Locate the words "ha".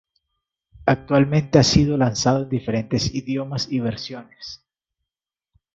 1.59-1.63